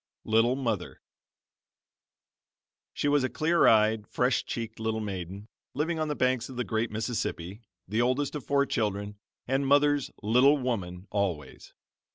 [0.23, 0.99] "LITTLE MOTHER"
[2.91, 6.63] She was a clear eyed, fresh cheeked little maiden, living on the banks of the
[6.63, 11.75] great Mississippi, the oldest of four children, and mother's "little woman" always.